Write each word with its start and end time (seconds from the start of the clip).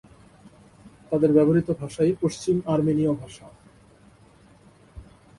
তাদের 1.09 1.31
ব্যবহৃত 1.33 1.69
ভাষাই 1.71 2.11
পশ্চিম 2.21 2.55
আর্মেনীয় 2.65 3.13
ভাষা। 3.13 3.47